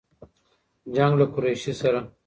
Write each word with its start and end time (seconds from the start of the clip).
جـنــګ 0.93 1.13
له 1.19 1.25
قــــريــشي 1.33 1.73
ســــره 1.79 2.01